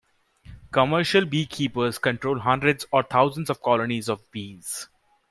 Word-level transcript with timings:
Commercial 0.71 1.25
beekeepers 1.25 1.99
control 1.99 2.39
hundreds 2.39 2.87
or 2.91 3.03
thousands 3.03 3.51
of 3.51 3.61
colonies 3.61 4.09
of 4.09 4.31
bees. 4.31 4.87